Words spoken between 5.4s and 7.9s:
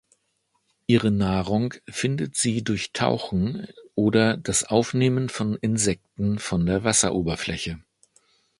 Insekten von der Wasseroberfläche.